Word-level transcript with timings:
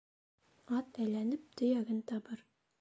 Ат 0.77 0.97
әйләнеп, 1.05 1.45
төйәген 1.61 2.05
табыр. 2.13 2.47